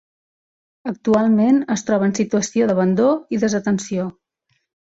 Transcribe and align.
Actualment 0.91 1.59
es 1.75 1.85
troba 1.91 2.09
en 2.09 2.17
situació 2.21 2.71
d'abandó 2.73 3.07
i 3.37 3.43
desatenció. 3.47 4.11